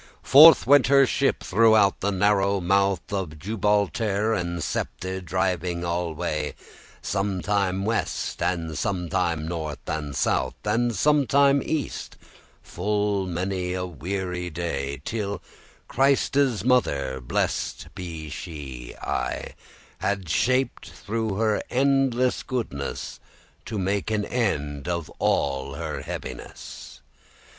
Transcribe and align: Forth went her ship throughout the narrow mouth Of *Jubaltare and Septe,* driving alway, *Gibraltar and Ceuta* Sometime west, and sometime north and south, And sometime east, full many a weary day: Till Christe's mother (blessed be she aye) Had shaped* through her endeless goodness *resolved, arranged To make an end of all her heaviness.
Forth 0.23 0.65
went 0.65 0.87
her 0.87 1.05
ship 1.05 1.43
throughout 1.43 1.99
the 1.99 2.09
narrow 2.09 2.59
mouth 2.59 3.13
Of 3.13 3.37
*Jubaltare 3.37 4.33
and 4.35 4.57
Septe,* 4.59 5.23
driving 5.23 5.85
alway, 5.85 6.55
*Gibraltar 6.55 6.57
and 6.57 6.63
Ceuta* 7.03 7.07
Sometime 7.07 7.85
west, 7.85 8.41
and 8.41 8.75
sometime 8.75 9.47
north 9.47 9.87
and 9.87 10.15
south, 10.15 10.55
And 10.65 10.95
sometime 10.95 11.61
east, 11.63 12.17
full 12.63 13.27
many 13.27 13.73
a 13.73 13.85
weary 13.85 14.49
day: 14.49 15.03
Till 15.05 15.39
Christe's 15.87 16.63
mother 16.63 17.21
(blessed 17.21 17.89
be 17.93 18.31
she 18.31 18.95
aye) 19.03 19.53
Had 19.99 20.27
shaped* 20.27 20.89
through 20.89 21.35
her 21.35 21.61
endeless 21.69 22.41
goodness 22.41 23.19
*resolved, 23.19 23.21
arranged 23.21 23.65
To 23.67 23.77
make 23.77 24.09
an 24.09 24.25
end 24.25 24.87
of 24.87 25.11
all 25.19 25.75
her 25.75 26.01
heaviness. 26.01 27.01